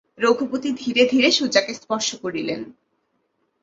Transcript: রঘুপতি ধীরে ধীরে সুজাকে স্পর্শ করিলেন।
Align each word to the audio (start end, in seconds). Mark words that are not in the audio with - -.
রঘুপতি 0.17 0.69
ধীরে 0.73 1.03
ধীরে 1.05 1.29
সুজাকে 1.31 1.73
স্পর্শ 1.73 2.09
করিলেন। 2.15 2.61